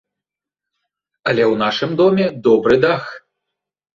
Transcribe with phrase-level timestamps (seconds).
[1.31, 3.03] Але ў нашым доме добры дах.